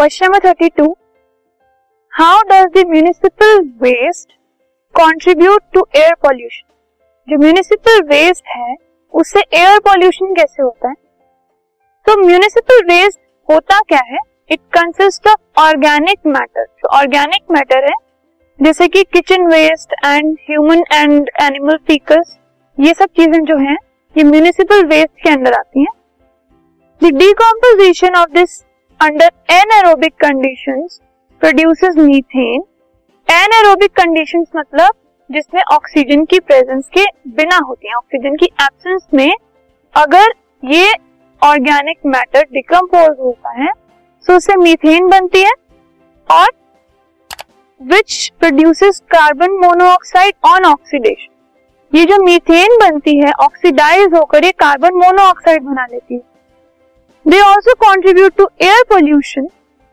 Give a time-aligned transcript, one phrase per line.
[0.00, 0.84] Question number thirty two
[2.12, 4.30] how does the municipal waste
[4.94, 6.66] contribute to air pollution
[7.28, 8.76] जो municipal waste है,
[9.14, 10.94] उससे air pollution कैसे होता है?
[12.06, 14.18] तो म्यूनिसिपल वेस्ट होता क्या है?
[14.50, 17.94] It consist of organic matter जो ऑर्गेनिक मैटर है,
[18.58, 22.36] जैसे कि kitchen waste and human and animal faeces
[22.78, 23.76] ये सब चीज़ें जो हैं,
[24.16, 25.92] ये म्यूनिसिपल वेस्ट के अंदर आती हैं।
[27.02, 28.60] The decomposition of this
[29.00, 30.98] under anaerobic conditions
[31.42, 32.62] produces methane
[33.28, 34.94] anaerobic conditions मतलब
[35.30, 39.32] जिसमें ऑक्सीजन की प्रेजेंस के बिना होती है। ऑक्सीजन की एब्सेंस में
[39.94, 40.92] अगर ये
[41.42, 43.72] ऑर्गेनिक मैटर डिकम्पोज होता है
[44.26, 45.52] तो उससे मीथेन बनती है
[46.28, 46.48] और
[47.80, 54.94] which produces carbon monoxide on oxidation ये जो मीथेन बनती है ऑक्सीडाइज होकर ये कार्बन
[54.96, 56.28] मोनोऑक्साइड बना लेती है।
[57.26, 59.48] They also contribute to air pollution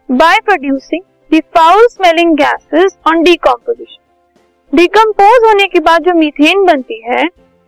[0.09, 7.01] by producing the foul smelling gases on decomposition decompose होने के बाद जो मीथेन बनती
[7.05, 7.23] है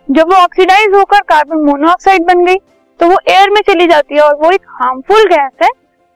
[0.07, 2.57] जब वो ऑक्सीडाइज होकर कार्बन मोनोऑक्साइड बन गई
[2.99, 5.69] तो वो एयर में चली जाती है और वो एक हार्मफुल गैस है।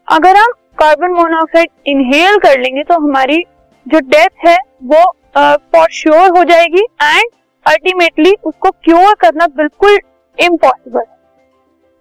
[0.07, 3.43] अगर हम कार्बन मोनोऑक्साइड इनहेल कर लेंगे तो हमारी
[3.85, 5.03] जो डेथ है वो
[5.35, 7.29] फॉर uh, श्योर हो जाएगी एंड
[7.65, 9.99] अल्टीमेटली उसको क्योर करना बिल्कुल
[10.39, 11.15] इम्पॉसिबल है।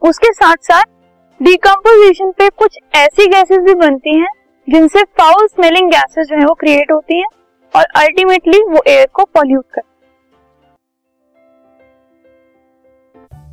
[0.03, 0.85] उसके साथ साथ
[1.43, 4.29] डिकम्पोजिशन पे कुछ ऐसी गैसेस भी बनती हैं,
[4.69, 7.27] जिनसे फाउल स्मेलिंग गैसेस जो है वो क्रिएट होती हैं
[7.75, 9.91] और अल्टीमेटली वो एयर को पॉल्यूट करती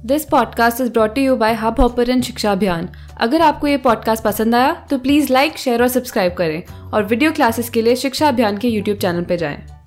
[0.05, 4.55] this podcast is brought you by hub hopper शिक्षा अभियान अगर आपको ये पॉडकास्ट पसंद
[4.55, 8.57] आया तो प्लीज़ लाइक शेयर और सब्सक्राइब करें और वीडियो क्लासेस के लिए शिक्षा अभियान
[8.57, 9.78] के यूट्यूब चैनल पर जाएँ।